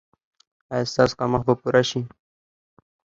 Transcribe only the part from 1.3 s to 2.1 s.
به پوره شي؟